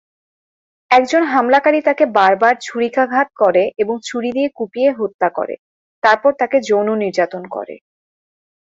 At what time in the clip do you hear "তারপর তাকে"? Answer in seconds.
6.03-6.57